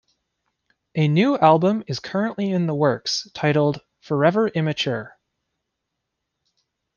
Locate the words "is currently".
1.85-2.49